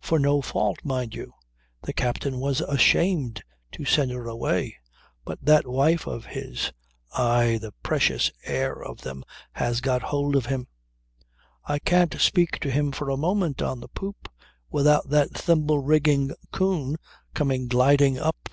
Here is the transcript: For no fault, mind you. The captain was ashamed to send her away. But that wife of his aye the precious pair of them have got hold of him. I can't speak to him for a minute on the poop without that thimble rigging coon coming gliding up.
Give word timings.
For 0.00 0.18
no 0.18 0.42
fault, 0.42 0.78
mind 0.82 1.14
you. 1.14 1.32
The 1.82 1.92
captain 1.92 2.40
was 2.40 2.60
ashamed 2.60 3.44
to 3.70 3.84
send 3.84 4.10
her 4.10 4.26
away. 4.26 4.74
But 5.24 5.44
that 5.44 5.64
wife 5.64 6.08
of 6.08 6.24
his 6.26 6.72
aye 7.12 7.56
the 7.62 7.70
precious 7.80 8.32
pair 8.42 8.82
of 8.82 9.02
them 9.02 9.22
have 9.52 9.80
got 9.80 10.02
hold 10.02 10.34
of 10.34 10.46
him. 10.46 10.66
I 11.64 11.78
can't 11.78 12.20
speak 12.20 12.58
to 12.62 12.70
him 12.72 12.90
for 12.90 13.10
a 13.10 13.16
minute 13.16 13.62
on 13.62 13.78
the 13.78 13.86
poop 13.86 14.28
without 14.70 15.08
that 15.10 15.38
thimble 15.38 15.78
rigging 15.78 16.34
coon 16.50 16.96
coming 17.32 17.68
gliding 17.68 18.18
up. 18.18 18.48